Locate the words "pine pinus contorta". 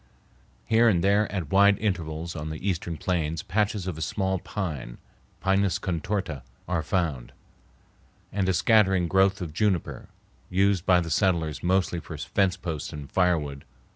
4.39-6.41